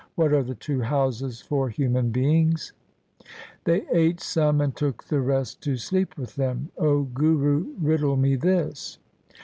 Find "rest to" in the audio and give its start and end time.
5.21-5.77